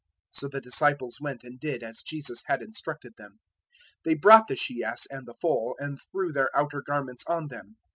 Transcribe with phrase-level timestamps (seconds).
[0.33, 3.33] '"021:006 So the disciples went and did as Jesus had instructed them:
[4.03, 7.49] 021:007 they brought the she ass and the foal, and threw their outer garments on
[7.49, 7.75] them.